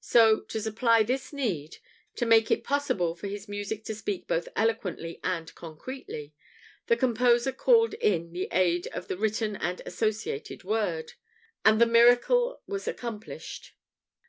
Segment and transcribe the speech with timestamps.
[0.00, 1.76] So, to supply this need
[2.16, 6.34] to make it possible for his music to speak both eloquently and concretely
[6.88, 11.12] the composer called in the aid of the written and associated word,
[11.64, 13.74] and the miracle was accomplished.